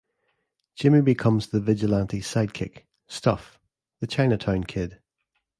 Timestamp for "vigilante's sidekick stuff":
1.59-3.59